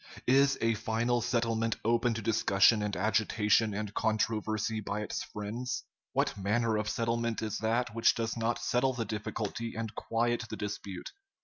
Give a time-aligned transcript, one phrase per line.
[0.25, 5.83] Is a final settlement open to discussion and agitation and controversy by its friends?
[6.13, 10.57] What manner of settlement is that which does not settle the difficulty and quiet the
[10.57, 11.11] dispute?